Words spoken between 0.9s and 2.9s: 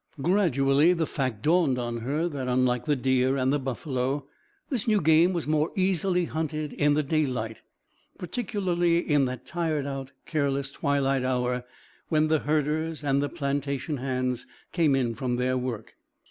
the fact dawned on her that unlike